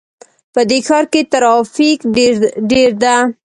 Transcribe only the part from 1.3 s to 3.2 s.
ترافیک ډېر ده